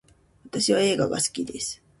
[0.45, 1.79] 私は映画が好きです